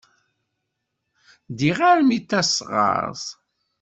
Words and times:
Ddiɣ 1.49 1.77
armi 1.91 2.17
d 2.21 2.23
tasɣert. 2.29 3.25